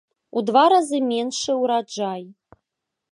[0.39, 2.21] У два разы меншы ўраджай.